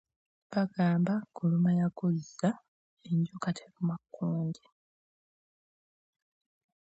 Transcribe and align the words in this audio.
Bagamba 0.53 1.13
guluma 1.35 1.69
yaguzza 1.79 2.49
enjoka 3.09 3.47
teruma 3.57 3.95
kkundi. 3.99 4.63